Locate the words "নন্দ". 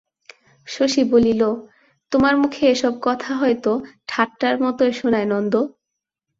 5.31-5.53